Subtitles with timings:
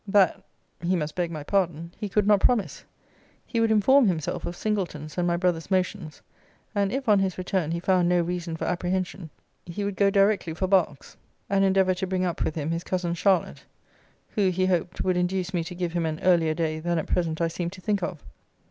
[0.07, 0.41] That,
[0.81, 2.83] he must beg my pardon, he could not promise.
[3.45, 6.23] He would inform himself of Singleton's and my brother's motions;
[6.73, 9.29] and if on his return he found no reason for apprehension,
[9.63, 11.17] he would go directly for Berks,
[11.51, 13.63] and endeavour to bring up with him his cousin Charlotte,
[14.29, 17.39] who, he hoped, would induce me to give him an earlier day than at present
[17.39, 18.23] I seemed to think of.